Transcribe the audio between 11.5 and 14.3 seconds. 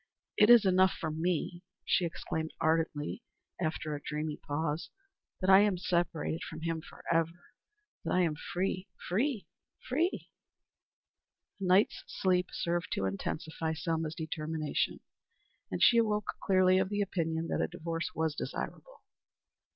A night's sleep served to intensify Selma's